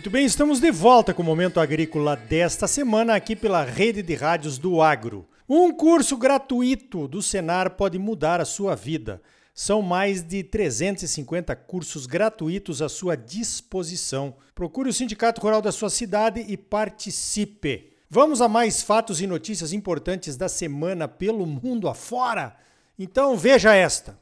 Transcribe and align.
Muito 0.00 0.08
bem, 0.08 0.24
estamos 0.24 0.60
de 0.60 0.70
volta 0.70 1.12
com 1.12 1.20
o 1.20 1.26
Momento 1.26 1.60
Agrícola 1.60 2.16
desta 2.16 2.66
semana 2.66 3.14
aqui 3.14 3.36
pela 3.36 3.62
Rede 3.62 4.02
de 4.02 4.14
Rádios 4.14 4.56
do 4.56 4.80
Agro. 4.80 5.28
Um 5.46 5.70
curso 5.70 6.16
gratuito 6.16 7.06
do 7.06 7.20
Senar 7.20 7.72
pode 7.72 7.98
mudar 7.98 8.40
a 8.40 8.46
sua 8.46 8.74
vida. 8.74 9.20
São 9.52 9.82
mais 9.82 10.22
de 10.22 10.42
350 10.42 11.54
cursos 11.54 12.06
gratuitos 12.06 12.80
à 12.80 12.88
sua 12.88 13.14
disposição. 13.14 14.34
Procure 14.54 14.88
o 14.88 14.92
Sindicato 14.92 15.42
Rural 15.42 15.60
da 15.60 15.70
sua 15.70 15.90
cidade 15.90 16.46
e 16.48 16.56
participe. 16.56 17.92
Vamos 18.08 18.40
a 18.40 18.48
mais 18.48 18.80
fatos 18.80 19.20
e 19.20 19.26
notícias 19.26 19.70
importantes 19.70 20.34
da 20.34 20.48
semana 20.48 21.08
pelo 21.08 21.44
mundo 21.44 21.86
afora? 21.86 22.56
Então 22.98 23.36
veja 23.36 23.74
esta. 23.74 24.18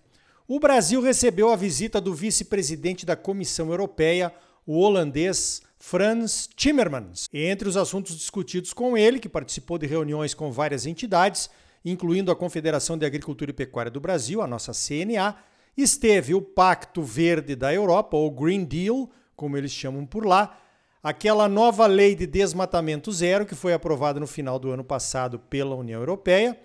O 0.48 0.59
Brasil 0.59 1.01
recebeu 1.01 1.52
a 1.52 1.56
visita 1.56 2.01
do 2.01 2.12
vice-presidente 2.15 3.06
da 3.06 3.15
Comissão 3.15 3.69
Europeia, 3.69 4.33
o 4.68 4.80
holandês 4.80 5.62
Frans 5.78 6.46
Timmermans. 6.54 7.27
Entre 7.32 7.66
os 7.66 7.74
assuntos 7.74 8.14
discutidos 8.14 8.74
com 8.74 8.98
ele, 8.98 9.18
que 9.18 9.27
participou 9.27 9.78
de 9.78 9.86
reuniões 9.86 10.34
com 10.34 10.52
várias 10.52 10.84
entidades, 10.84 11.48
incluindo 11.82 12.30
a 12.30 12.36
Confederação 12.36 12.98
de 12.98 13.06
Agricultura 13.06 13.50
e 13.50 13.54
Pecuária 13.54 13.91
do 13.91 13.98
Brasil, 13.98 14.42
a 14.42 14.46
nossa 14.46 14.72
CNA, 14.74 15.36
esteve 15.74 16.34
o 16.34 16.42
Pacto 16.42 17.02
Verde 17.02 17.56
da 17.56 17.72
Europa, 17.72 18.14
ou 18.14 18.30
Green 18.30 18.62
Deal, 18.62 19.08
como 19.34 19.56
eles 19.56 19.72
chamam 19.72 20.04
por 20.04 20.27
lá, 20.27 20.58
aquela 21.02 21.48
nova 21.48 21.86
lei 21.86 22.14
de 22.14 22.27
desmatamento 22.27 23.10
zero 23.10 23.46
que 23.46 23.55
foi 23.55 23.72
aprovada 23.72 24.20
no 24.20 24.27
final 24.27 24.58
do 24.58 24.70
ano 24.70 24.84
passado 24.84 25.38
pela 25.38 25.77
União 25.77 25.98
Europeia, 25.98 26.60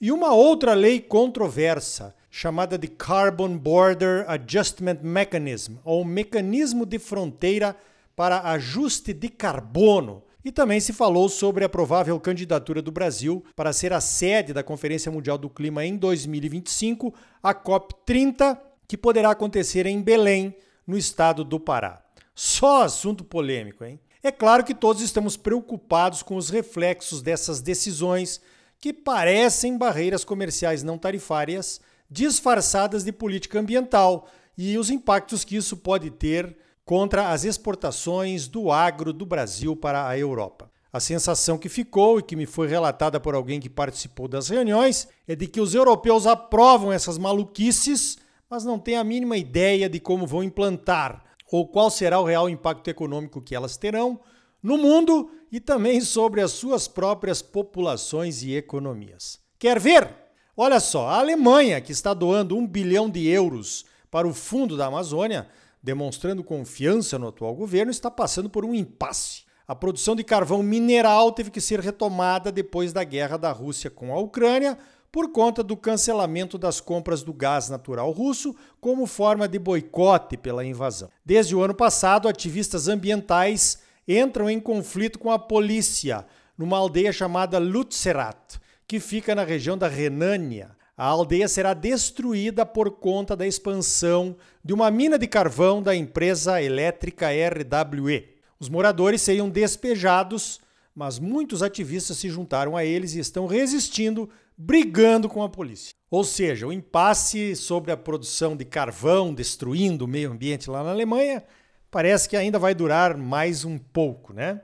e 0.00 0.12
uma 0.12 0.32
outra 0.32 0.72
lei 0.72 1.00
controversa, 1.00 2.14
chamada 2.30 2.78
de 2.78 2.86
Carbon 2.86 3.58
Border 3.58 4.24
Adjustment 4.28 4.98
Mechanism, 5.02 5.76
ou 5.84 6.04
Mecanismo 6.04 6.86
de 6.86 6.98
Fronteira 6.98 7.76
para 8.14 8.40
Ajuste 8.50 9.12
de 9.12 9.28
Carbono. 9.28 10.22
E 10.44 10.50
também 10.50 10.80
se 10.80 10.92
falou 10.92 11.28
sobre 11.28 11.64
a 11.64 11.68
provável 11.68 12.18
candidatura 12.18 12.80
do 12.80 12.92
Brasil 12.92 13.44
para 13.54 13.72
ser 13.72 13.92
a 13.92 14.00
sede 14.00 14.54
da 14.54 14.62
Conferência 14.62 15.12
Mundial 15.12 15.36
do 15.36 15.50
Clima 15.50 15.84
em 15.84 15.96
2025, 15.96 17.12
a 17.42 17.54
COP30, 17.54 18.58
que 18.88 18.96
poderá 18.96 19.32
acontecer 19.32 19.84
em 19.84 20.00
Belém, 20.00 20.54
no 20.86 20.96
estado 20.96 21.44
do 21.44 21.60
Pará. 21.60 22.02
Só 22.34 22.82
assunto 22.82 23.22
polêmico, 23.22 23.84
hein? 23.84 24.00
É 24.22 24.30
claro 24.30 24.64
que 24.64 24.74
todos 24.74 25.02
estamos 25.02 25.36
preocupados 25.36 26.22
com 26.22 26.36
os 26.36 26.50
reflexos 26.50 27.22
dessas 27.22 27.60
decisões 27.60 28.40
que 28.78 28.92
parecem 28.92 29.76
barreiras 29.76 30.24
comerciais 30.24 30.82
não 30.82 30.98
tarifárias 30.98 31.80
disfarçadas 32.10 33.04
de 33.04 33.12
política 33.12 33.60
ambiental 33.60 34.28
e 34.58 34.76
os 34.76 34.90
impactos 34.90 35.44
que 35.44 35.56
isso 35.56 35.76
pode 35.76 36.10
ter 36.10 36.56
contra 36.84 37.30
as 37.30 37.44
exportações 37.44 38.48
do 38.48 38.72
agro 38.72 39.12
do 39.12 39.24
Brasil 39.24 39.76
para 39.76 40.08
a 40.08 40.18
Europa. 40.18 40.70
A 40.92 40.98
sensação 40.98 41.56
que 41.56 41.68
ficou 41.68 42.18
e 42.18 42.22
que 42.22 42.34
me 42.34 42.46
foi 42.46 42.66
relatada 42.66 43.20
por 43.20 43.34
alguém 43.34 43.60
que 43.60 43.70
participou 43.70 44.26
das 44.26 44.48
reuniões 44.48 45.06
é 45.28 45.36
de 45.36 45.46
que 45.46 45.60
os 45.60 45.72
europeus 45.72 46.26
aprovam 46.26 46.92
essas 46.92 47.16
maluquices, 47.16 48.18
mas 48.48 48.64
não 48.64 48.76
têm 48.76 48.96
a 48.96 49.04
mínima 49.04 49.36
ideia 49.36 49.88
de 49.88 50.00
como 50.00 50.26
vão 50.26 50.42
implantar 50.42 51.22
ou 51.52 51.68
qual 51.68 51.90
será 51.90 52.18
o 52.18 52.24
real 52.24 52.48
impacto 52.48 52.88
econômico 52.88 53.40
que 53.40 53.54
elas 53.54 53.76
terão 53.76 54.18
no 54.60 54.76
mundo 54.76 55.30
e 55.50 55.60
também 55.60 56.00
sobre 56.00 56.40
as 56.40 56.50
suas 56.52 56.88
próprias 56.88 57.40
populações 57.40 58.42
e 58.42 58.54
economias. 58.54 59.38
Quer 59.58 59.78
ver? 59.78 60.19
Olha 60.62 60.78
só, 60.78 61.08
a 61.08 61.18
Alemanha, 61.18 61.80
que 61.80 61.90
está 61.90 62.12
doando 62.12 62.54
um 62.54 62.66
bilhão 62.66 63.08
de 63.08 63.26
euros 63.26 63.86
para 64.10 64.28
o 64.28 64.34
fundo 64.34 64.76
da 64.76 64.88
Amazônia, 64.88 65.48
demonstrando 65.82 66.44
confiança 66.44 67.18
no 67.18 67.28
atual 67.28 67.54
governo, 67.54 67.90
está 67.90 68.10
passando 68.10 68.50
por 68.50 68.62
um 68.62 68.74
impasse. 68.74 69.44
A 69.66 69.74
produção 69.74 70.14
de 70.14 70.22
carvão 70.22 70.62
mineral 70.62 71.32
teve 71.32 71.50
que 71.50 71.62
ser 71.62 71.80
retomada 71.80 72.52
depois 72.52 72.92
da 72.92 73.02
guerra 73.02 73.38
da 73.38 73.50
Rússia 73.50 73.88
com 73.88 74.12
a 74.12 74.18
Ucrânia, 74.20 74.76
por 75.10 75.32
conta 75.32 75.62
do 75.62 75.78
cancelamento 75.78 76.58
das 76.58 76.78
compras 76.78 77.22
do 77.22 77.32
gás 77.32 77.70
natural 77.70 78.10
russo 78.10 78.54
como 78.82 79.06
forma 79.06 79.48
de 79.48 79.58
boicote 79.58 80.36
pela 80.36 80.62
invasão. 80.62 81.08
Desde 81.24 81.56
o 81.56 81.62
ano 81.62 81.74
passado, 81.74 82.28
ativistas 82.28 82.86
ambientais 82.86 83.78
entram 84.06 84.50
em 84.50 84.60
conflito 84.60 85.18
com 85.18 85.30
a 85.30 85.38
polícia 85.38 86.26
numa 86.58 86.76
aldeia 86.76 87.14
chamada 87.14 87.58
Lutzerat, 87.58 88.59
que 88.90 88.98
fica 88.98 89.36
na 89.36 89.44
região 89.44 89.78
da 89.78 89.86
Renânia. 89.86 90.72
A 90.96 91.04
aldeia 91.04 91.46
será 91.46 91.74
destruída 91.74 92.66
por 92.66 92.90
conta 92.90 93.36
da 93.36 93.46
expansão 93.46 94.36
de 94.64 94.74
uma 94.74 94.90
mina 94.90 95.16
de 95.16 95.28
carvão 95.28 95.80
da 95.80 95.94
empresa 95.94 96.60
elétrica 96.60 97.28
RWE. 97.28 98.34
Os 98.58 98.68
moradores 98.68 99.22
seriam 99.22 99.48
despejados, 99.48 100.60
mas 100.92 101.20
muitos 101.20 101.62
ativistas 101.62 102.16
se 102.16 102.28
juntaram 102.28 102.76
a 102.76 102.84
eles 102.84 103.14
e 103.14 103.20
estão 103.20 103.46
resistindo, 103.46 104.28
brigando 104.58 105.28
com 105.28 105.44
a 105.44 105.48
polícia. 105.48 105.94
Ou 106.10 106.24
seja, 106.24 106.66
o 106.66 106.72
impasse 106.72 107.54
sobre 107.54 107.92
a 107.92 107.96
produção 107.96 108.56
de 108.56 108.64
carvão 108.64 109.32
destruindo 109.32 110.04
o 110.04 110.08
meio 110.08 110.32
ambiente 110.32 110.68
lá 110.68 110.82
na 110.82 110.90
Alemanha 110.90 111.44
parece 111.92 112.28
que 112.28 112.36
ainda 112.36 112.58
vai 112.58 112.74
durar 112.74 113.16
mais 113.16 113.64
um 113.64 113.78
pouco, 113.78 114.32
né? 114.32 114.60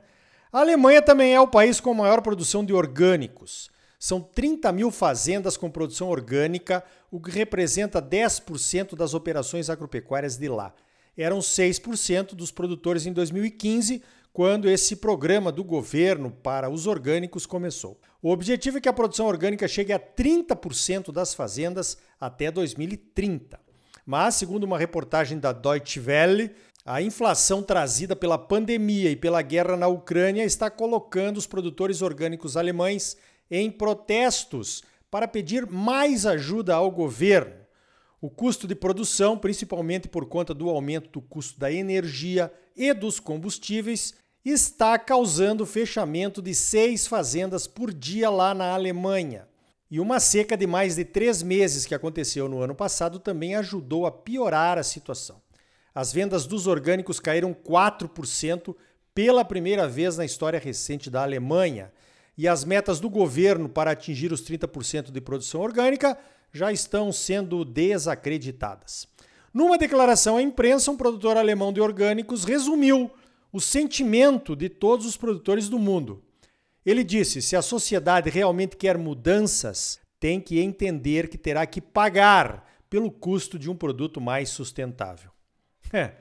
A 0.51 0.59
Alemanha 0.59 1.01
também 1.01 1.33
é 1.33 1.39
o 1.39 1.47
país 1.47 1.79
com 1.79 1.91
a 1.91 1.95
maior 1.95 2.21
produção 2.21 2.65
de 2.65 2.73
orgânicos. 2.73 3.71
São 3.99 4.21
30 4.21 4.71
mil 4.71 4.91
fazendas 4.91 5.57
com 5.57 5.71
produção 5.71 6.09
orgânica, 6.09 6.83
o 7.09 7.19
que 7.19 7.31
representa 7.31 8.01
10% 8.01 8.95
das 8.95 9.13
operações 9.13 9.69
agropecuárias 9.69 10.37
de 10.37 10.47
lá. 10.47 10.73
Eram 11.17 11.39
6% 11.39 12.35
dos 12.35 12.51
produtores 12.51 13.07
em 13.07 13.13
2015, 13.13 14.03
quando 14.31 14.69
esse 14.69 14.97
programa 14.97 15.51
do 15.51 15.63
governo 15.63 16.29
para 16.29 16.69
os 16.69 16.85
orgânicos 16.85 17.47
começou. 17.47 17.99
O 18.21 18.29
objetivo 18.29 18.77
é 18.77 18.81
que 18.81 18.89
a 18.89 18.93
produção 18.93 19.25
orgânica 19.25 19.67
chegue 19.67 19.91
a 19.91 19.99
30% 19.99 21.11
das 21.11 21.33
fazendas 21.33 21.97
até 22.19 22.51
2030. 22.51 23.59
Mas, 24.05 24.35
segundo 24.35 24.63
uma 24.63 24.77
reportagem 24.77 25.39
da 25.39 25.51
Deutsche 25.51 25.99
Welle, 25.99 26.51
a 26.85 27.01
inflação 27.01 27.63
trazida 27.63 28.15
pela 28.15 28.37
pandemia 28.37 29.09
e 29.09 29.15
pela 29.15 29.41
guerra 29.41 29.75
na 29.75 29.87
Ucrânia 29.87 30.45
está 30.45 30.69
colocando 30.69 31.37
os 31.37 31.47
produtores 31.47 32.03
orgânicos 32.03 32.55
alemães 32.55 33.17
em 33.49 33.71
protestos 33.71 34.83
para 35.09 35.27
pedir 35.27 35.65
mais 35.65 36.25
ajuda 36.25 36.75
ao 36.75 36.91
governo. 36.91 37.55
O 38.19 38.29
custo 38.29 38.67
de 38.67 38.75
produção, 38.75 39.37
principalmente 39.37 40.07
por 40.07 40.25
conta 40.25 40.53
do 40.53 40.69
aumento 40.69 41.09
do 41.09 41.21
custo 41.21 41.59
da 41.59 41.71
energia 41.71 42.51
e 42.75 42.93
dos 42.93 43.19
combustíveis, 43.19 44.15
está 44.43 44.97
causando 44.97 45.63
o 45.63 45.67
fechamento 45.67 46.41
de 46.41 46.55
seis 46.55 47.05
fazendas 47.05 47.67
por 47.67 47.93
dia 47.93 48.29
lá 48.29 48.53
na 48.53 48.71
Alemanha. 48.73 49.47
E 49.89 49.99
uma 49.99 50.19
seca 50.19 50.57
de 50.57 50.67
mais 50.67 50.95
de 50.95 51.05
três 51.05 51.41
meses 51.41 51.85
que 51.85 51.95
aconteceu 51.95 52.49
no 52.49 52.61
ano 52.61 52.75
passado 52.75 53.19
também 53.19 53.55
ajudou 53.55 54.05
a 54.05 54.11
piorar 54.11 54.77
a 54.77 54.83
situação. 54.83 55.41
As 55.93 56.11
vendas 56.11 56.45
dos 56.45 56.67
orgânicos 56.67 57.19
caíram 57.19 57.53
4% 57.53 58.75
pela 59.13 59.45
primeira 59.45 59.87
vez 59.87 60.17
na 60.17 60.25
história 60.25 60.59
recente 60.59 61.09
da 61.09 61.23
Alemanha 61.23 61.91
e 62.37 62.47
as 62.47 62.63
metas 62.63 62.99
do 62.99 63.09
governo 63.09 63.67
para 63.67 63.91
atingir 63.91 64.31
os 64.31 64.41
30% 64.43 65.11
de 65.11 65.19
produção 65.19 65.61
orgânica 65.61 66.17
já 66.53 66.71
estão 66.71 67.11
sendo 67.11 67.65
desacreditadas. 67.65 69.07
Numa 69.53 69.77
declaração 69.77 70.37
à 70.37 70.41
imprensa, 70.41 70.91
um 70.91 70.97
produtor 70.97 71.35
alemão 71.35 71.73
de 71.73 71.81
orgânicos 71.81 72.43
resumiu 72.43 73.09
o 73.51 73.59
sentimento 73.59 74.55
de 74.55 74.69
todos 74.69 75.05
os 75.05 75.17
produtores 75.17 75.67
do 75.67 75.79
mundo. 75.79 76.23
Ele 76.85 77.03
disse: 77.03 77.41
se 77.41 77.55
a 77.55 77.61
sociedade 77.61 78.29
realmente 78.29 78.77
quer 78.77 78.97
mudanças, 78.97 79.99
tem 80.19 80.39
que 80.39 80.59
entender 80.59 81.27
que 81.27 81.37
terá 81.37 81.65
que 81.65 81.81
pagar 81.81 82.65
pelo 82.89 83.11
custo 83.11 83.57
de 83.57 83.69
um 83.69 83.75
produto 83.75 84.21
mais 84.21 84.49
sustentável. 84.49 85.31
É, 85.91 86.11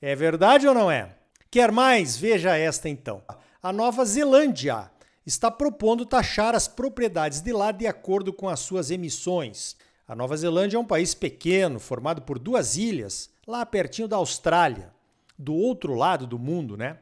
é 0.00 0.14
verdade 0.14 0.66
ou 0.66 0.74
não 0.74 0.90
é? 0.90 1.16
Quer 1.50 1.72
mais? 1.72 2.16
Veja 2.16 2.56
esta 2.56 2.88
então. 2.88 3.22
A 3.62 3.72
Nova 3.72 4.04
Zelândia 4.04 4.90
está 5.26 5.50
propondo 5.50 6.06
taxar 6.06 6.54
as 6.54 6.66
propriedades 6.66 7.40
de 7.40 7.52
lá 7.52 7.72
de 7.72 7.86
acordo 7.86 8.32
com 8.32 8.48
as 8.48 8.60
suas 8.60 8.90
emissões. 8.90 9.76
A 10.06 10.14
Nova 10.14 10.36
Zelândia 10.36 10.76
é 10.76 10.80
um 10.80 10.84
país 10.84 11.14
pequeno, 11.14 11.78
formado 11.78 12.22
por 12.22 12.38
duas 12.38 12.76
ilhas, 12.76 13.30
lá 13.46 13.64
pertinho 13.64 14.08
da 14.08 14.16
Austrália, 14.16 14.92
do 15.38 15.54
outro 15.54 15.94
lado 15.94 16.26
do 16.26 16.38
mundo, 16.38 16.76
né? 16.76 16.98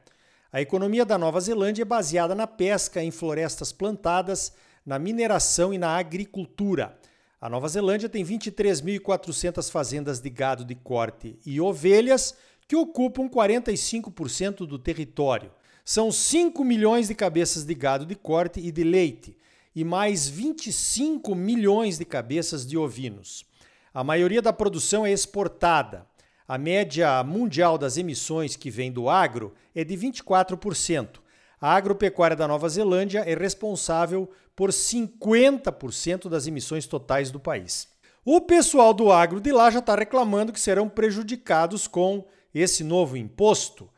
A 0.53 0.61
economia 0.61 1.05
da 1.05 1.19
Nova 1.19 1.41
Zelândia 1.41 1.83
é 1.83 1.85
baseada 1.85 2.35
na 2.35 2.47
pesca 2.47 3.03
em 3.03 3.11
florestas 3.11 3.71
plantadas, 3.71 4.53
na 4.85 4.99
mineração 4.99 5.75
e 5.75 5.79
na 5.79 5.97
agricultura. 5.97 6.99
A 7.41 7.49
Nova 7.49 7.69
Zelândia 7.69 8.09
tem 8.09 8.25
23.400 8.25 9.71
fazendas 9.71 10.21
de 10.21 10.31
gado 10.31 10.65
de 10.65 10.75
corte 10.75 11.39
e 11.45 11.61
ovelhas, 11.61 12.35
que 12.67 12.75
ocupam 12.75 13.29
45% 13.29 14.67
do 14.67 14.79
território. 14.79 15.53
São 15.91 16.13
5 16.13 16.63
milhões 16.65 17.09
de 17.09 17.15
cabeças 17.15 17.65
de 17.65 17.75
gado 17.75 18.05
de 18.05 18.15
corte 18.15 18.61
e 18.61 18.71
de 18.71 18.85
leite 18.85 19.35
e 19.75 19.83
mais 19.83 20.29
25 20.29 21.35
milhões 21.35 21.97
de 21.97 22.05
cabeças 22.05 22.67
de 22.67 22.77
ovinos. 22.77 23.47
A 23.95 24.05
maioria 24.05 24.43
da 24.43 24.53
produção 24.53 25.07
é 25.07 25.11
exportada. 25.11 26.07
A 26.47 26.59
média 26.59 27.25
mundial 27.25 27.79
das 27.79 27.97
emissões 27.97 28.55
que 28.55 28.71
vem 28.71 28.93
do 28.93 29.09
agro 29.09 29.55
é 29.75 29.83
de 29.83 29.97
24%. 29.97 31.21
A 31.59 31.75
agropecuária 31.75 32.37
da 32.37 32.47
Nova 32.47 32.69
Zelândia 32.69 33.21
é 33.21 33.35
responsável 33.35 34.31
por 34.55 34.69
50% 34.69 36.29
das 36.29 36.47
emissões 36.47 36.87
totais 36.87 37.31
do 37.31 37.41
país. 37.41 37.89
O 38.27 38.43
pessoal 38.43 38.93
do 38.93 39.11
agro 39.11 39.41
de 39.41 39.53
lá 39.53 39.71
já 39.71 39.79
está 39.79 39.95
reclamando 39.95 40.53
que 40.53 40.61
serão 40.61 40.87
prejudicados 40.87 41.87
com 41.87 42.27
esse 42.53 42.85
novo 42.85 43.17
imposto. 43.17 43.89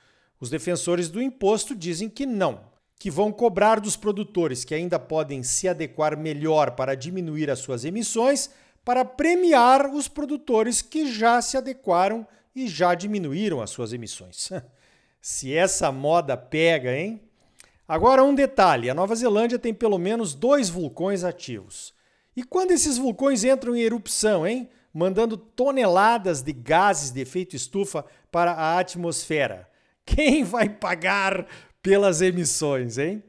Os 0.40 0.48
defensores 0.48 1.08
do 1.08 1.20
imposto 1.20 1.76
dizem 1.76 2.08
que 2.08 2.24
não, 2.24 2.62
que 2.98 3.10
vão 3.10 3.30
cobrar 3.30 3.78
dos 3.78 3.96
produtores 3.96 4.64
que 4.64 4.74
ainda 4.74 4.98
podem 4.98 5.42
se 5.42 5.68
adequar 5.68 6.16
melhor 6.16 6.72
para 6.72 6.94
diminuir 6.94 7.50
as 7.50 7.58
suas 7.58 7.84
emissões, 7.84 8.50
para 8.84 9.04
premiar 9.04 9.92
os 9.92 10.08
produtores 10.08 10.80
que 10.80 11.12
já 11.12 11.42
se 11.42 11.56
adequaram 11.56 12.26
e 12.54 12.66
já 12.66 12.94
diminuíram 12.94 13.60
as 13.60 13.70
suas 13.70 13.92
emissões. 13.92 14.50
Se 15.20 15.54
essa 15.54 15.92
moda 15.92 16.34
pega, 16.36 16.96
hein? 16.96 17.20
Agora, 17.86 18.24
um 18.24 18.34
detalhe: 18.34 18.88
a 18.88 18.94
Nova 18.94 19.14
Zelândia 19.14 19.58
tem 19.58 19.74
pelo 19.74 19.98
menos 19.98 20.34
dois 20.34 20.70
vulcões 20.70 21.24
ativos. 21.24 21.92
E 22.34 22.42
quando 22.42 22.70
esses 22.70 22.96
vulcões 22.96 23.44
entram 23.44 23.76
em 23.76 23.82
erupção, 23.82 24.46
hein? 24.46 24.68
Mandando 24.92 25.36
toneladas 25.36 26.42
de 26.42 26.52
gases 26.52 27.10
de 27.10 27.20
efeito 27.20 27.54
estufa 27.54 28.04
para 28.30 28.52
a 28.52 28.78
atmosfera. 28.78 29.69
Quem 30.14 30.44
vai 30.44 30.68
pagar 30.68 31.46
pelas 31.82 32.20
emissões, 32.20 32.98
hein? 32.98 33.22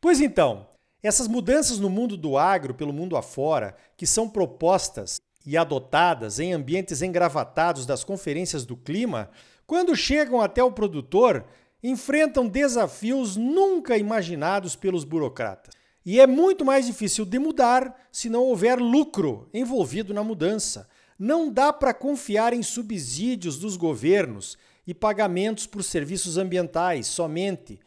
Pois 0.00 0.20
então, 0.20 0.66
essas 1.02 1.28
mudanças 1.28 1.78
no 1.78 1.88
mundo 1.88 2.16
do 2.16 2.36
agro, 2.36 2.74
pelo 2.74 2.92
mundo 2.92 3.16
afora, 3.16 3.76
que 3.96 4.06
são 4.06 4.28
propostas 4.28 5.20
e 5.46 5.56
adotadas 5.56 6.40
em 6.40 6.52
ambientes 6.52 7.00
engravatados 7.00 7.86
das 7.86 8.02
conferências 8.02 8.66
do 8.66 8.76
clima, 8.76 9.30
quando 9.66 9.94
chegam 9.94 10.40
até 10.40 10.62
o 10.62 10.72
produtor, 10.72 11.44
enfrentam 11.82 12.48
desafios 12.48 13.36
nunca 13.36 13.96
imaginados 13.96 14.74
pelos 14.74 15.04
burocratas. 15.04 15.74
E 16.04 16.20
é 16.20 16.26
muito 16.26 16.64
mais 16.64 16.86
difícil 16.86 17.24
de 17.24 17.38
mudar 17.38 18.08
se 18.10 18.28
não 18.28 18.42
houver 18.42 18.78
lucro 18.78 19.48
envolvido 19.54 20.12
na 20.12 20.22
mudança. 20.22 20.88
Não 21.18 21.50
dá 21.50 21.72
para 21.72 21.94
confiar 21.94 22.52
em 22.52 22.62
subsídios 22.62 23.58
dos 23.58 23.76
governos 23.76 24.56
e 24.86 24.94
pagamentos 24.94 25.66
por 25.66 25.82
serviços 25.82 26.36
ambientais 26.36 27.06
somente. 27.06 27.80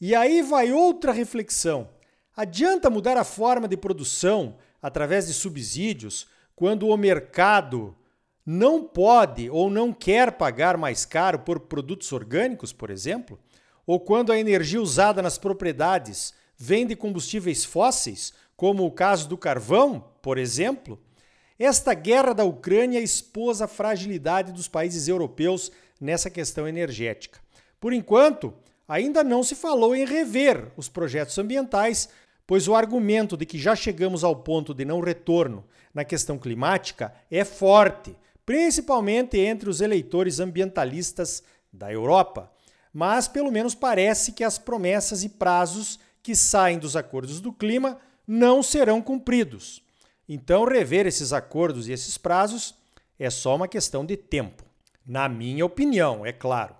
E 0.00 0.14
aí 0.14 0.42
vai 0.42 0.72
outra 0.72 1.12
reflexão. 1.12 1.88
Adianta 2.36 2.90
mudar 2.90 3.16
a 3.16 3.24
forma 3.24 3.66
de 3.68 3.76
produção 3.76 4.56
através 4.80 5.26
de 5.26 5.34
subsídios 5.34 6.26
quando 6.54 6.88
o 6.88 6.96
mercado 6.96 7.96
não 8.44 8.84
pode 8.84 9.50
ou 9.50 9.68
não 9.68 9.92
quer 9.92 10.32
pagar 10.32 10.76
mais 10.76 11.04
caro 11.04 11.40
por 11.40 11.60
produtos 11.60 12.12
orgânicos, 12.12 12.72
por 12.72 12.90
exemplo, 12.90 13.38
ou 13.86 13.98
quando 14.00 14.32
a 14.32 14.38
energia 14.38 14.80
usada 14.80 15.20
nas 15.20 15.36
propriedades 15.38 16.32
vem 16.56 16.86
de 16.86 16.96
combustíveis 16.96 17.64
fósseis, 17.64 18.32
como 18.56 18.86
o 18.86 18.90
caso 18.90 19.28
do 19.28 19.36
carvão, 19.36 20.04
por 20.22 20.38
exemplo, 20.38 20.98
esta 21.58 21.94
guerra 21.94 22.34
da 22.34 22.44
Ucrânia 22.44 23.00
expôs 23.00 23.62
a 23.62 23.68
fragilidade 23.68 24.52
dos 24.52 24.68
países 24.68 25.08
europeus 25.08 25.72
nessa 26.00 26.30
questão 26.30 26.66
energética. 26.66 27.40
Por 27.80 27.92
enquanto, 27.92 28.52
ainda 28.88 29.24
não 29.24 29.42
se 29.42 29.54
falou 29.54 29.94
em 29.94 30.04
rever 30.04 30.68
os 30.76 30.88
projetos 30.88 31.36
ambientais, 31.38 32.08
pois 32.46 32.68
o 32.68 32.74
argumento 32.74 33.36
de 33.36 33.44
que 33.44 33.58
já 33.58 33.74
chegamos 33.74 34.22
ao 34.22 34.36
ponto 34.36 34.72
de 34.72 34.84
não 34.84 35.00
retorno 35.00 35.64
na 35.92 36.04
questão 36.04 36.38
climática 36.38 37.12
é 37.30 37.44
forte, 37.44 38.16
principalmente 38.44 39.38
entre 39.38 39.68
os 39.68 39.80
eleitores 39.80 40.38
ambientalistas 40.38 41.42
da 41.72 41.92
Europa. 41.92 42.50
Mas 42.92 43.28
pelo 43.28 43.50
menos 43.50 43.74
parece 43.74 44.32
que 44.32 44.44
as 44.44 44.58
promessas 44.58 45.24
e 45.24 45.28
prazos 45.28 45.98
que 46.22 46.34
saem 46.34 46.78
dos 46.78 46.96
acordos 46.96 47.40
do 47.40 47.52
clima 47.52 47.98
não 48.26 48.62
serão 48.62 49.00
cumpridos. 49.00 49.82
Então, 50.28 50.64
rever 50.64 51.06
esses 51.06 51.32
acordos 51.32 51.88
e 51.88 51.92
esses 51.92 52.18
prazos 52.18 52.74
é 53.18 53.30
só 53.30 53.54
uma 53.54 53.68
questão 53.68 54.04
de 54.04 54.16
tempo. 54.16 54.65
Na 55.06 55.28
minha 55.28 55.64
opinião, 55.64 56.26
é 56.26 56.32
claro. 56.32 56.74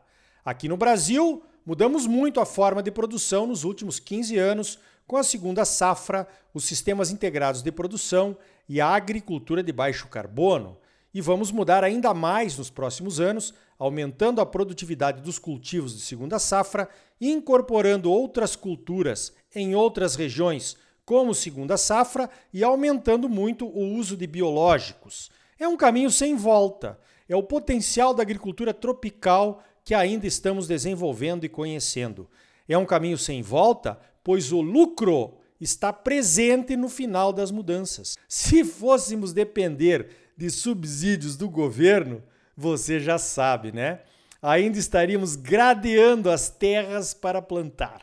Aqui 0.44 0.68
no 0.68 0.76
Brasil, 0.76 1.44
mudamos 1.64 2.08
muito 2.08 2.40
a 2.40 2.46
forma 2.46 2.82
de 2.82 2.90
produção 2.90 3.46
nos 3.46 3.62
últimos 3.62 4.00
15 4.00 4.36
anos 4.36 4.80
com 5.06 5.16
a 5.16 5.22
segunda 5.22 5.64
safra, 5.64 6.26
os 6.52 6.64
sistemas 6.64 7.12
integrados 7.12 7.62
de 7.62 7.70
produção 7.70 8.36
e 8.68 8.80
a 8.80 8.88
agricultura 8.88 9.62
de 9.62 9.72
baixo 9.72 10.08
carbono, 10.08 10.76
e 11.14 11.20
vamos 11.20 11.52
mudar 11.52 11.84
ainda 11.84 12.12
mais 12.12 12.58
nos 12.58 12.68
próximos 12.68 13.20
anos, 13.20 13.54
aumentando 13.78 14.40
a 14.40 14.46
produtividade 14.46 15.22
dos 15.22 15.38
cultivos 15.38 15.94
de 15.94 16.00
segunda 16.00 16.40
safra 16.40 16.88
e 17.20 17.30
incorporando 17.30 18.10
outras 18.10 18.56
culturas 18.56 19.32
em 19.54 19.74
outras 19.74 20.16
regiões, 20.16 20.76
como 21.04 21.32
segunda 21.32 21.76
safra, 21.76 22.28
e 22.52 22.64
aumentando 22.64 23.28
muito 23.28 23.66
o 23.66 23.94
uso 23.94 24.16
de 24.16 24.26
biológicos. 24.26 25.30
É 25.58 25.68
um 25.68 25.76
caminho 25.76 26.10
sem 26.10 26.34
volta. 26.34 26.98
É 27.28 27.34
o 27.34 27.42
potencial 27.42 28.14
da 28.14 28.22
agricultura 28.22 28.72
tropical 28.72 29.62
que 29.84 29.94
ainda 29.94 30.26
estamos 30.26 30.66
desenvolvendo 30.66 31.44
e 31.44 31.48
conhecendo. 31.48 32.28
É 32.68 32.76
um 32.76 32.84
caminho 32.84 33.18
sem 33.18 33.42
volta, 33.42 33.98
pois 34.24 34.52
o 34.52 34.60
lucro 34.60 35.38
está 35.60 35.92
presente 35.92 36.76
no 36.76 36.88
final 36.88 37.32
das 37.32 37.50
mudanças. 37.50 38.16
Se 38.28 38.64
fôssemos 38.64 39.32
depender 39.32 40.08
de 40.36 40.50
subsídios 40.50 41.36
do 41.36 41.48
governo, 41.48 42.22
você 42.56 43.00
já 43.00 43.18
sabe, 43.18 43.72
né? 43.72 44.00
Ainda 44.42 44.78
estaríamos 44.78 45.34
gradeando 45.34 46.30
as 46.30 46.48
terras 46.48 47.14
para 47.14 47.40
plantar. 47.40 48.02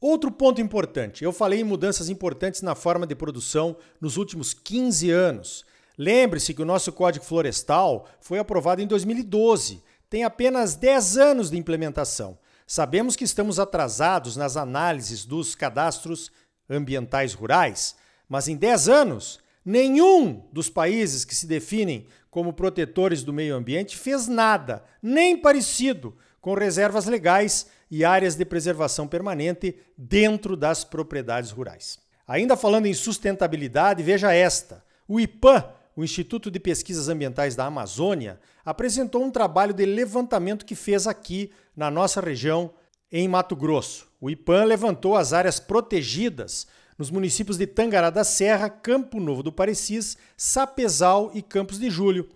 Outro 0.00 0.30
ponto 0.30 0.60
importante: 0.60 1.24
eu 1.24 1.32
falei 1.32 1.60
em 1.60 1.64
mudanças 1.64 2.08
importantes 2.08 2.62
na 2.62 2.74
forma 2.74 3.06
de 3.06 3.14
produção 3.14 3.76
nos 4.00 4.16
últimos 4.16 4.54
15 4.54 5.10
anos. 5.10 5.64
Lembre-se 5.98 6.54
que 6.54 6.62
o 6.62 6.64
nosso 6.64 6.92
Código 6.92 7.24
Florestal 7.24 8.06
foi 8.20 8.38
aprovado 8.38 8.80
em 8.80 8.86
2012, 8.86 9.82
tem 10.08 10.22
apenas 10.22 10.76
10 10.76 11.18
anos 11.18 11.50
de 11.50 11.58
implementação. 11.58 12.38
Sabemos 12.64 13.16
que 13.16 13.24
estamos 13.24 13.58
atrasados 13.58 14.36
nas 14.36 14.56
análises 14.56 15.24
dos 15.24 15.56
cadastros 15.56 16.30
ambientais 16.70 17.34
rurais, 17.34 17.96
mas 18.28 18.46
em 18.46 18.56
10 18.56 18.88
anos, 18.88 19.40
nenhum 19.64 20.46
dos 20.52 20.70
países 20.70 21.24
que 21.24 21.34
se 21.34 21.46
definem 21.46 22.06
como 22.30 22.52
protetores 22.52 23.24
do 23.24 23.32
meio 23.32 23.56
ambiente 23.56 23.96
fez 23.96 24.28
nada, 24.28 24.84
nem 25.02 25.36
parecido, 25.36 26.16
com 26.40 26.54
reservas 26.54 27.06
legais 27.06 27.66
e 27.90 28.04
áreas 28.04 28.36
de 28.36 28.44
preservação 28.44 29.08
permanente 29.08 29.76
dentro 29.96 30.56
das 30.56 30.84
propriedades 30.84 31.50
rurais. 31.50 31.98
Ainda 32.26 32.56
falando 32.56 32.86
em 32.86 32.94
sustentabilidade, 32.94 34.02
veja 34.02 34.32
esta: 34.32 34.84
o 35.08 35.18
IPAM, 35.18 35.64
o 35.98 36.04
Instituto 36.04 36.48
de 36.48 36.60
Pesquisas 36.60 37.08
Ambientais 37.08 37.56
da 37.56 37.66
Amazônia, 37.66 38.38
apresentou 38.64 39.24
um 39.24 39.32
trabalho 39.32 39.74
de 39.74 39.84
levantamento 39.84 40.64
que 40.64 40.76
fez 40.76 41.08
aqui 41.08 41.50
na 41.76 41.90
nossa 41.90 42.20
região 42.20 42.70
em 43.10 43.26
Mato 43.26 43.56
Grosso. 43.56 44.06
O 44.20 44.30
IPAM 44.30 44.62
levantou 44.62 45.16
as 45.16 45.32
áreas 45.32 45.58
protegidas 45.58 46.68
nos 46.96 47.10
municípios 47.10 47.58
de 47.58 47.66
Tangará 47.66 48.10
da 48.10 48.22
Serra, 48.22 48.70
Campo 48.70 49.18
Novo 49.18 49.42
do 49.42 49.50
Parecis, 49.50 50.16
Sapezal 50.36 51.32
e 51.34 51.42
Campos 51.42 51.80
de 51.80 51.90
Julho. 51.90 52.28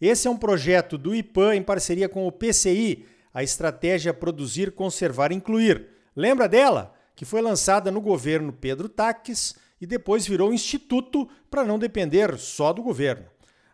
Esse 0.00 0.28
é 0.28 0.30
um 0.30 0.36
projeto 0.36 0.96
do 0.96 1.12
IPAM 1.12 1.56
em 1.56 1.62
parceria 1.64 2.08
com 2.08 2.24
o 2.24 2.30
PCI, 2.30 3.04
a 3.34 3.42
estratégia 3.42 4.14
Produzir, 4.14 4.70
Conservar 4.70 5.32
e 5.32 5.34
Incluir. 5.34 5.88
Lembra 6.14 6.48
dela? 6.48 6.94
Que 7.16 7.24
foi 7.24 7.42
lançada 7.42 7.90
no 7.90 8.00
governo 8.00 8.52
Pedro 8.52 8.88
Taques 8.88 9.56
e 9.80 9.86
depois 9.86 10.26
virou 10.26 10.52
instituto 10.52 11.28
para 11.50 11.64
não 11.64 11.78
depender 11.78 12.38
só 12.38 12.72
do 12.72 12.82
governo. 12.82 13.26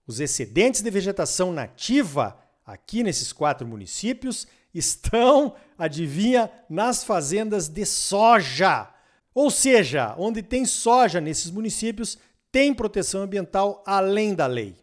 Os 0.07 0.19
excedentes 0.21 0.81
de 0.81 0.91
vegetação 0.91 1.53
nativa 1.53 2.39
aqui 2.65 3.03
nesses 3.03 3.33
quatro 3.33 3.67
municípios 3.67 4.47
estão, 4.73 5.55
adivinha, 5.77 6.51
nas 6.71 7.05
fazendas 7.05 7.69
de 7.69 7.85
soja. 7.85 8.89
Ou 9.35 9.51
seja, 9.51 10.15
onde 10.17 10.43
tem 10.43 10.65
soja 10.65 11.21
nesses 11.21 11.51
municípios, 11.51 12.19
tem 12.51 12.73
proteção 12.73 13.23
ambiental 13.23 13.83
além 13.87 14.35
da 14.35 14.47
lei. 14.47 14.75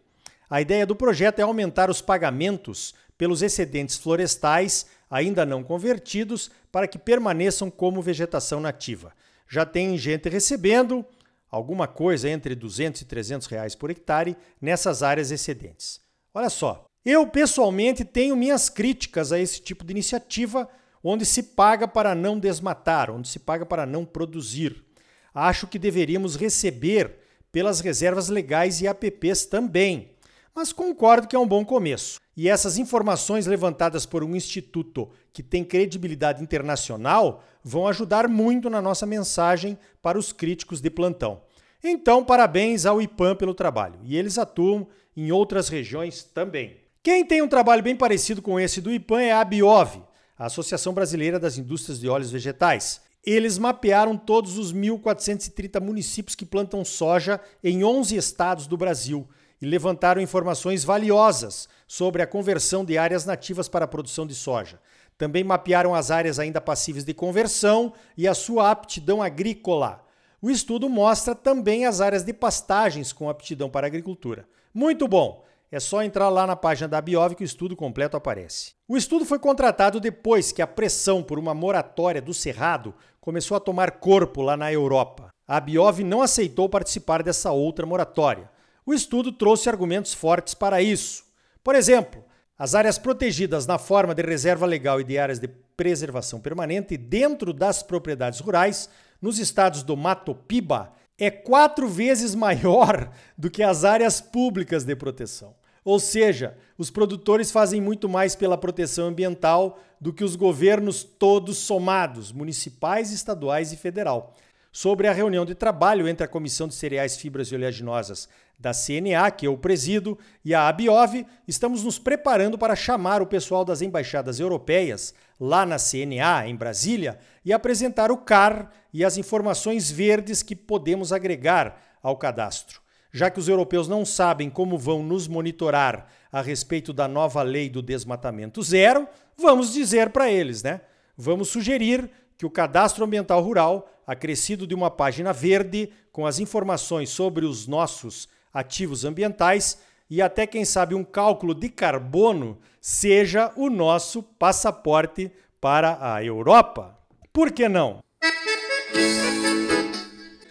A 0.48 0.60
ideia 0.60 0.86
do 0.86 0.94
projeto 0.94 1.40
é 1.40 1.42
aumentar 1.42 1.90
os 1.90 2.00
pagamentos 2.00 2.94
pelos 3.16 3.42
excedentes 3.42 3.96
florestais 3.96 4.86
ainda 5.14 5.46
não 5.46 5.62
convertidos 5.62 6.50
para 6.72 6.88
que 6.88 6.98
permaneçam 6.98 7.70
como 7.70 8.02
vegetação 8.02 8.60
nativa. 8.60 9.12
Já 9.48 9.64
tem 9.64 9.96
gente 9.96 10.28
recebendo 10.28 11.06
alguma 11.48 11.86
coisa 11.86 12.28
entre 12.28 12.56
200 12.56 13.02
e 13.02 13.04
300 13.04 13.46
reais 13.46 13.76
por 13.76 13.92
hectare 13.92 14.36
nessas 14.60 15.04
áreas 15.04 15.30
excedentes. 15.30 16.00
Olha 16.34 16.50
só, 16.50 16.86
eu 17.04 17.24
pessoalmente 17.28 18.04
tenho 18.04 18.34
minhas 18.34 18.68
críticas 18.68 19.30
a 19.30 19.38
esse 19.38 19.62
tipo 19.62 19.84
de 19.84 19.92
iniciativa 19.92 20.68
onde 21.00 21.24
se 21.24 21.44
paga 21.44 21.86
para 21.86 22.12
não 22.12 22.36
desmatar, 22.36 23.08
onde 23.08 23.28
se 23.28 23.38
paga 23.38 23.64
para 23.64 23.86
não 23.86 24.04
produzir. 24.04 24.84
Acho 25.32 25.68
que 25.68 25.78
deveríamos 25.78 26.34
receber 26.34 27.20
pelas 27.52 27.78
reservas 27.78 28.28
legais 28.28 28.80
e 28.80 28.88
APPs 28.88 29.46
também. 29.46 30.13
Mas 30.54 30.72
concordo 30.72 31.26
que 31.26 31.34
é 31.34 31.38
um 31.38 31.48
bom 31.48 31.64
começo. 31.64 32.20
E 32.36 32.48
essas 32.48 32.78
informações 32.78 33.46
levantadas 33.46 34.06
por 34.06 34.22
um 34.22 34.36
instituto 34.36 35.10
que 35.32 35.42
tem 35.42 35.64
credibilidade 35.64 36.42
internacional 36.42 37.42
vão 37.62 37.88
ajudar 37.88 38.28
muito 38.28 38.70
na 38.70 38.80
nossa 38.80 39.04
mensagem 39.04 39.76
para 40.00 40.16
os 40.16 40.32
críticos 40.32 40.80
de 40.80 40.88
plantão. 40.90 41.42
Então, 41.82 42.24
parabéns 42.24 42.86
ao 42.86 43.02
IPAM 43.02 43.34
pelo 43.34 43.52
trabalho. 43.52 43.98
E 44.04 44.16
eles 44.16 44.38
atuam 44.38 44.86
em 45.16 45.32
outras 45.32 45.68
regiões 45.68 46.22
também. 46.22 46.76
Quem 47.02 47.24
tem 47.24 47.42
um 47.42 47.48
trabalho 47.48 47.82
bem 47.82 47.96
parecido 47.96 48.40
com 48.40 48.58
esse 48.58 48.80
do 48.80 48.92
IPAM 48.92 49.22
é 49.22 49.32
a 49.32 49.44
Biov, 49.44 50.02
a 50.38 50.46
Associação 50.46 50.94
Brasileira 50.94 51.38
das 51.38 51.58
Indústrias 51.58 51.98
de 51.98 52.08
Óleos 52.08 52.30
Vegetais. 52.30 53.02
Eles 53.24 53.58
mapearam 53.58 54.16
todos 54.16 54.56
os 54.56 54.72
1.430 54.72 55.80
municípios 55.80 56.36
que 56.36 56.46
plantam 56.46 56.84
soja 56.84 57.40
em 57.62 57.82
11 57.82 58.16
estados 58.16 58.66
do 58.68 58.76
Brasil 58.76 59.28
e 59.64 59.66
levantaram 59.66 60.20
informações 60.20 60.84
valiosas 60.84 61.70
sobre 61.88 62.20
a 62.20 62.26
conversão 62.26 62.84
de 62.84 62.98
áreas 62.98 63.24
nativas 63.24 63.66
para 63.66 63.86
a 63.86 63.88
produção 63.88 64.26
de 64.26 64.34
soja. 64.34 64.78
Também 65.16 65.42
mapearam 65.42 65.94
as 65.94 66.10
áreas 66.10 66.38
ainda 66.38 66.60
passíveis 66.60 67.02
de 67.02 67.14
conversão 67.14 67.94
e 68.14 68.28
a 68.28 68.34
sua 68.34 68.70
aptidão 68.70 69.22
agrícola. 69.22 70.04
O 70.42 70.50
estudo 70.50 70.86
mostra 70.90 71.34
também 71.34 71.86
as 71.86 72.02
áreas 72.02 72.22
de 72.22 72.34
pastagens 72.34 73.10
com 73.10 73.30
aptidão 73.30 73.70
para 73.70 73.86
a 73.86 73.88
agricultura. 73.88 74.46
Muito 74.74 75.08
bom! 75.08 75.42
É 75.72 75.80
só 75.80 76.02
entrar 76.02 76.28
lá 76.28 76.46
na 76.46 76.54
página 76.54 76.86
da 76.86 77.00
Biov 77.00 77.34
que 77.34 77.42
o 77.42 77.44
estudo 77.46 77.74
completo 77.74 78.18
aparece. 78.18 78.74
O 78.86 78.98
estudo 78.98 79.24
foi 79.24 79.38
contratado 79.38 79.98
depois 79.98 80.52
que 80.52 80.60
a 80.60 80.66
pressão 80.66 81.22
por 81.22 81.38
uma 81.38 81.54
moratória 81.54 82.20
do 82.20 82.34
Cerrado 82.34 82.94
começou 83.18 83.56
a 83.56 83.60
tomar 83.60 83.92
corpo 83.92 84.42
lá 84.42 84.58
na 84.58 84.70
Europa. 84.70 85.30
A 85.48 85.58
Biov 85.58 86.04
não 86.04 86.20
aceitou 86.20 86.68
participar 86.68 87.22
dessa 87.22 87.50
outra 87.50 87.86
moratória. 87.86 88.52
O 88.86 88.92
estudo 88.92 89.32
trouxe 89.32 89.68
argumentos 89.68 90.12
fortes 90.12 90.54
para 90.54 90.82
isso. 90.82 91.24
Por 91.62 91.74
exemplo, 91.74 92.22
as 92.58 92.74
áreas 92.74 92.98
protegidas 92.98 93.66
na 93.66 93.78
forma 93.78 94.14
de 94.14 94.22
reserva 94.22 94.66
legal 94.66 95.00
e 95.00 95.04
de 95.04 95.18
áreas 95.18 95.38
de 95.38 95.48
preservação 95.48 96.38
permanente 96.38 96.96
dentro 96.96 97.52
das 97.52 97.82
propriedades 97.82 98.40
rurais, 98.40 98.88
nos 99.20 99.38
estados 99.38 99.82
do 99.82 99.96
Mato 99.96 100.34
Piba, 100.34 100.92
é 101.18 101.30
quatro 101.30 101.88
vezes 101.88 102.34
maior 102.36 103.10
do 103.36 103.50
que 103.50 103.62
as 103.62 103.84
áreas 103.84 104.20
públicas 104.20 104.84
de 104.84 104.94
proteção. 104.94 105.54
Ou 105.84 105.98
seja, 105.98 106.56
os 106.78 106.90
produtores 106.90 107.50
fazem 107.50 107.80
muito 107.80 108.08
mais 108.08 108.34
pela 108.34 108.56
proteção 108.56 109.08
ambiental 109.08 109.78
do 110.00 110.12
que 110.12 110.24
os 110.24 110.34
governos 110.34 111.04
todos 111.04 111.58
somados, 111.58 112.32
municipais, 112.32 113.12
estaduais 113.12 113.72
e 113.72 113.76
federal. 113.76 114.34
Sobre 114.72 115.06
a 115.06 115.12
reunião 115.12 115.44
de 115.44 115.54
trabalho 115.54 116.08
entre 116.08 116.24
a 116.24 116.28
Comissão 116.28 116.66
de 116.66 116.74
Cereais, 116.74 117.16
Fibras 117.16 117.48
e 117.48 117.54
Oleaginosas 117.54 118.28
da 118.58 118.72
CNA, 118.72 119.30
que 119.30 119.46
eu 119.46 119.56
presido, 119.58 120.18
e 120.44 120.54
a 120.54 120.68
Abiov, 120.68 121.26
estamos 121.46 121.84
nos 121.84 121.98
preparando 121.98 122.56
para 122.56 122.76
chamar 122.76 123.20
o 123.20 123.26
pessoal 123.26 123.64
das 123.64 123.82
embaixadas 123.82 124.40
europeias 124.40 125.14
lá 125.38 125.66
na 125.66 125.76
CNA, 125.76 126.46
em 126.46 126.56
Brasília, 126.56 127.18
e 127.44 127.52
apresentar 127.52 128.10
o 128.10 128.16
CAR 128.16 128.70
e 128.92 129.04
as 129.04 129.16
informações 129.18 129.90
verdes 129.90 130.42
que 130.42 130.56
podemos 130.56 131.12
agregar 131.12 131.80
ao 132.02 132.16
cadastro 132.16 132.84
já 133.14 133.30
que 133.30 133.38
os 133.38 133.48
europeus 133.48 133.86
não 133.86 134.04
sabem 134.04 134.50
como 134.50 134.76
vão 134.76 135.00
nos 135.00 135.28
monitorar 135.28 136.08
a 136.32 136.42
respeito 136.42 136.92
da 136.92 137.06
nova 137.06 137.42
lei 137.44 137.70
do 137.70 137.80
desmatamento 137.80 138.60
zero, 138.60 139.06
vamos 139.38 139.72
dizer 139.72 140.10
para 140.10 140.28
eles, 140.28 140.64
né? 140.64 140.80
Vamos 141.16 141.48
sugerir 141.48 142.10
que 142.36 142.44
o 142.44 142.50
cadastro 142.50 143.04
ambiental 143.04 143.40
rural, 143.40 143.88
acrescido 144.04 144.66
de 144.66 144.74
uma 144.74 144.90
página 144.90 145.32
verde 145.32 145.90
com 146.10 146.26
as 146.26 146.40
informações 146.40 147.08
sobre 147.08 147.46
os 147.46 147.68
nossos 147.68 148.28
ativos 148.54 149.04
ambientais 149.04 149.78
e 150.08 150.22
até 150.22 150.46
quem 150.46 150.64
sabe 150.64 150.94
um 150.94 151.02
cálculo 151.02 151.54
de 151.54 151.68
carbono, 151.68 152.58
seja 152.80 153.52
o 153.56 153.68
nosso 153.68 154.22
passaporte 154.22 155.32
para 155.60 155.98
a 156.00 156.22
Europa. 156.22 156.96
Por 157.32 157.50
que 157.50 157.68
não? 157.68 157.98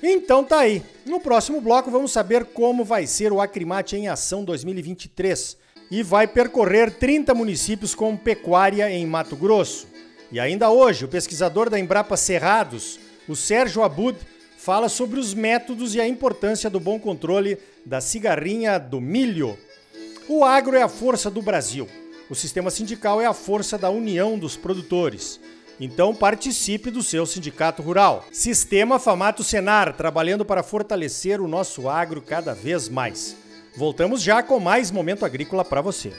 Então 0.01 0.43
tá 0.43 0.59
aí. 0.59 0.83
No 1.05 1.19
próximo 1.19 1.61
bloco 1.61 1.89
vamos 1.89 2.11
saber 2.11 2.45
como 2.45 2.83
vai 2.83 3.07
ser 3.07 3.31
o 3.31 3.39
Acrimate 3.39 3.95
em 3.95 4.09
Ação 4.09 4.43
2023 4.43 5.57
e 5.89 6.03
vai 6.03 6.27
percorrer 6.27 6.91
30 6.91 7.33
municípios 7.33 7.95
com 7.95 8.17
pecuária 8.17 8.89
em 8.89 9.05
Mato 9.05 9.35
Grosso. 9.35 9.87
E 10.31 10.39
ainda 10.39 10.71
hoje, 10.71 11.05
o 11.05 11.07
pesquisador 11.07 11.69
da 11.69 11.79
Embrapa 11.79 12.17
Cerrados, 12.17 12.99
o 13.29 13.35
Sérgio 13.35 13.83
Abud, 13.83 14.17
fala 14.63 14.87
sobre 14.87 15.19
os 15.19 15.33
métodos 15.33 15.93
e 15.93 15.99
a 15.99 16.07
importância 16.07 16.69
do 16.69 16.79
bom 16.79 16.97
controle 16.97 17.57
da 17.85 17.99
cigarrinha 17.99 18.79
do 18.79 19.01
milho. 19.01 19.57
O 20.25 20.45
agro 20.45 20.77
é 20.77 20.81
a 20.81 20.87
força 20.87 21.29
do 21.29 21.41
Brasil. 21.41 21.85
O 22.29 22.35
sistema 22.35 22.71
sindical 22.71 23.19
é 23.19 23.25
a 23.25 23.33
força 23.33 23.77
da 23.77 23.89
união 23.89 24.39
dos 24.39 24.55
produtores. 24.55 25.37
Então 25.81 26.15
participe 26.15 26.89
do 26.89 27.03
seu 27.03 27.25
sindicato 27.25 27.81
rural. 27.81 28.23
Sistema 28.31 28.99
Famato 28.99 29.43
Senar, 29.43 29.97
trabalhando 29.97 30.45
para 30.45 30.63
fortalecer 30.63 31.41
o 31.41 31.47
nosso 31.47 31.89
agro 31.89 32.21
cada 32.21 32.53
vez 32.53 32.87
mais. 32.87 33.35
Voltamos 33.75 34.21
já 34.21 34.41
com 34.41 34.61
mais 34.61 34.91
momento 34.91 35.25
agrícola 35.25 35.65
para 35.65 35.81
você. 35.81 36.13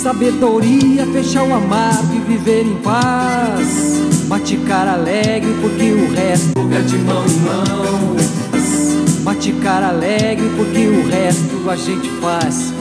Sabedoria, 0.00 1.06
fechar 1.12 1.42
o 1.44 1.54
amargo 1.54 2.14
e 2.14 2.20
viver 2.20 2.64
em 2.64 2.76
paz. 2.76 4.00
Maticar 4.28 4.88
alegre, 4.88 5.54
porque 5.60 5.92
o 5.92 6.10
resto 6.14 6.58
é 6.72 6.80
de 6.80 6.96
mão 6.98 7.24
em 7.26 7.40
mão. 7.40 8.16
Maticar 9.22 9.82
alegre, 9.82 10.50
porque 10.56 10.86
o 10.86 11.06
resto 11.06 11.68
a 11.68 11.76
gente 11.76 12.08
faz. 12.20 12.72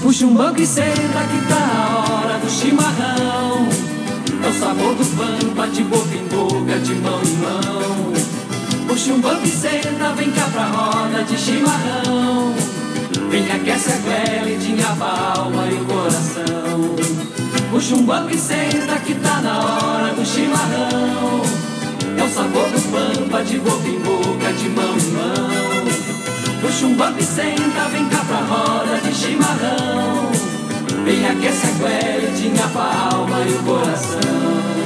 Puxa 0.00 0.24
um 0.24 0.34
banco 0.34 0.60
e 0.60 0.66
senta 0.66 0.90
que 0.94 1.48
tá 1.48 1.70
a 1.76 2.12
hora 2.12 2.38
do 2.38 2.50
chimarrão. 2.50 3.68
É 4.42 4.48
o 4.48 4.52
sabor 4.54 4.94
do 4.94 5.04
pão, 5.16 5.54
bate 5.54 5.82
boca 5.82 6.14
em 6.14 6.26
boca, 6.28 6.78
de 6.80 6.94
mão 6.94 7.20
em 7.22 7.36
mão. 7.36 8.12
Puxa 8.88 9.12
um 9.12 9.20
banco 9.20 9.44
e 9.44 9.50
senta, 9.50 10.14
vem 10.16 10.30
cá 10.30 10.48
pra 10.50 10.64
roda 10.64 11.24
de 11.24 11.36
chimarrão. 11.36 12.71
Puxa 17.82 17.96
um 17.96 18.04
banco 18.04 18.32
e 18.32 18.38
senta 18.38 18.96
que 19.04 19.12
tá 19.16 19.40
na 19.40 19.58
hora 19.58 20.14
do 20.14 20.24
chimarrão. 20.24 21.42
É 22.16 22.22
o 22.22 22.28
sabor 22.28 22.68
do 22.68 22.80
pampa, 22.92 23.42
de 23.42 23.58
boca 23.58 23.88
em 23.88 23.98
boca, 23.98 24.52
de 24.52 24.68
mão 24.68 24.96
em 24.96 25.10
mão. 25.10 26.60
Puxa 26.60 26.86
um 26.86 26.94
banco 26.94 27.18
e 27.18 27.24
senta, 27.24 27.88
vem 27.90 28.08
cá 28.08 28.24
pra 28.24 28.36
roda 28.36 29.00
de 29.00 29.12
chimarrão. 29.12 30.30
Bem 31.04 31.26
aquece 31.26 31.66
a 31.66 31.70
goela 31.80 32.22
e 32.22 32.40
tinha 32.40 32.64
alma 32.64 33.40
e 33.40 33.52
o 33.52 33.62
coração 33.64 34.81